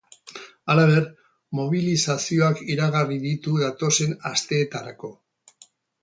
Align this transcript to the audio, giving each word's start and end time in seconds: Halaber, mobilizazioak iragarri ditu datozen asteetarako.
Halaber, 0.73 1.03
mobilizazioak 1.59 2.63
iragarri 2.75 3.17
ditu 3.25 3.53
datozen 3.65 4.15
asteetarako. 4.31 5.11